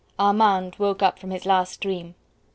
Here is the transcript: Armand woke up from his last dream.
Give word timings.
Armand 0.17 0.77
woke 0.79 1.03
up 1.03 1.19
from 1.19 1.29
his 1.29 1.45
last 1.45 1.79
dream. 1.79 2.15